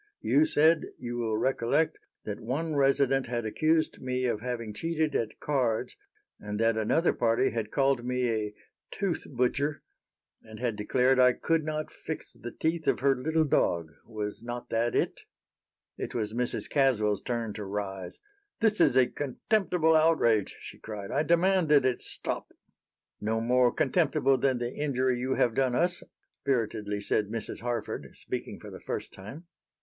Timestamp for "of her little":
12.87-13.43